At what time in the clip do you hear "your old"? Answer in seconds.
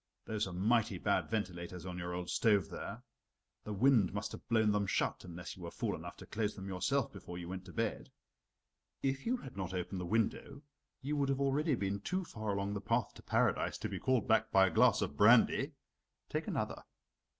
1.99-2.27